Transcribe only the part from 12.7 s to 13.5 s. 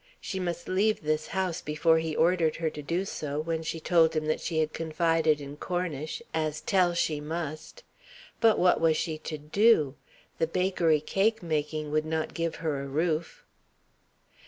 a roof.